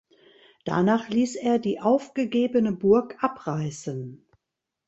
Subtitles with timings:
[0.65, 4.25] Danach ließ er die aufgegebene Burg abreißen.